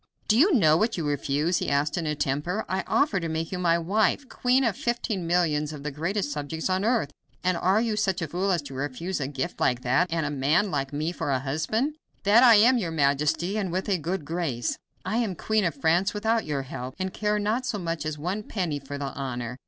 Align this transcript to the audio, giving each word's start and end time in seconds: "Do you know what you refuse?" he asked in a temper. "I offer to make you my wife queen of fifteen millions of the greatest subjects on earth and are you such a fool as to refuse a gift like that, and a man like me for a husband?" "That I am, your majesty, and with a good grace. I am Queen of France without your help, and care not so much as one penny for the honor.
"Do 0.27 0.35
you 0.35 0.51
know 0.51 0.77
what 0.77 0.97
you 0.97 1.05
refuse?" 1.07 1.57
he 1.59 1.69
asked 1.69 1.95
in 1.95 2.07
a 2.07 2.15
temper. 2.15 2.65
"I 2.67 2.83
offer 2.87 3.19
to 3.19 3.29
make 3.29 3.51
you 3.51 3.59
my 3.59 3.77
wife 3.77 4.27
queen 4.29 4.63
of 4.63 4.75
fifteen 4.75 5.27
millions 5.27 5.71
of 5.73 5.83
the 5.83 5.91
greatest 5.91 6.31
subjects 6.31 6.71
on 6.71 6.83
earth 6.83 7.11
and 7.43 7.55
are 7.55 7.79
you 7.79 7.95
such 7.95 8.19
a 8.23 8.27
fool 8.27 8.49
as 8.49 8.63
to 8.63 8.73
refuse 8.73 9.19
a 9.21 9.27
gift 9.27 9.59
like 9.59 9.81
that, 9.81 10.07
and 10.09 10.25
a 10.25 10.31
man 10.31 10.71
like 10.71 10.91
me 10.91 11.11
for 11.11 11.29
a 11.29 11.37
husband?" 11.37 11.97
"That 12.23 12.41
I 12.41 12.55
am, 12.55 12.79
your 12.79 12.89
majesty, 12.89 13.59
and 13.59 13.71
with 13.71 13.87
a 13.87 13.99
good 13.99 14.25
grace. 14.25 14.75
I 15.05 15.17
am 15.17 15.35
Queen 15.35 15.63
of 15.65 15.75
France 15.75 16.15
without 16.15 16.45
your 16.47 16.63
help, 16.63 16.95
and 16.97 17.13
care 17.13 17.37
not 17.37 17.67
so 17.67 17.77
much 17.77 18.03
as 18.03 18.17
one 18.17 18.41
penny 18.41 18.79
for 18.79 18.97
the 18.97 19.13
honor. 19.13 19.59